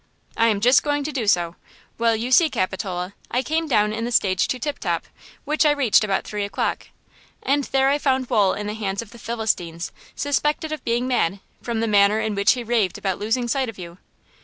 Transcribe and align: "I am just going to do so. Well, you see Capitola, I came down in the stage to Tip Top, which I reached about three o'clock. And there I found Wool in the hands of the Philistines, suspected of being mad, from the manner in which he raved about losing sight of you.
"I 0.35 0.47
am 0.47 0.61
just 0.61 0.81
going 0.81 1.03
to 1.03 1.11
do 1.11 1.27
so. 1.27 1.57
Well, 1.99 2.15
you 2.15 2.31
see 2.31 2.49
Capitola, 2.49 3.13
I 3.29 3.43
came 3.43 3.67
down 3.67 3.93
in 3.93 4.03
the 4.03 4.11
stage 4.11 4.47
to 4.47 4.57
Tip 4.57 4.79
Top, 4.79 5.05
which 5.45 5.63
I 5.63 5.69
reached 5.69 6.03
about 6.03 6.23
three 6.23 6.43
o'clock. 6.43 6.87
And 7.43 7.65
there 7.65 7.87
I 7.89 7.99
found 7.99 8.27
Wool 8.27 8.53
in 8.55 8.65
the 8.65 8.73
hands 8.73 9.03
of 9.03 9.11
the 9.11 9.19
Philistines, 9.19 9.91
suspected 10.15 10.71
of 10.71 10.83
being 10.83 11.07
mad, 11.07 11.39
from 11.61 11.81
the 11.81 11.87
manner 11.87 12.19
in 12.19 12.33
which 12.33 12.53
he 12.53 12.63
raved 12.63 12.97
about 12.97 13.19
losing 13.19 13.47
sight 13.47 13.69
of 13.69 13.77
you. 13.77 13.99